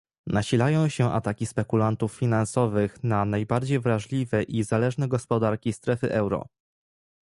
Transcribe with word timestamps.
Nasilają 0.27 0.89
się 0.89 1.11
ataki 1.11 1.45
spekulantów 1.45 2.13
finansowych 2.13 3.03
na 3.03 3.25
najbardziej 3.25 3.79
wrażliwe 3.79 4.43
i 4.43 4.63
zależne 4.63 5.07
gospodarki 5.07 5.73
strefy 5.73 6.11
euro 6.13 6.45